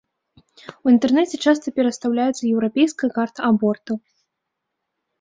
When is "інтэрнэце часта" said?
0.93-1.67